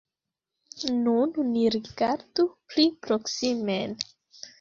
[1.01, 3.95] Nun ni rigardu pli proksimen.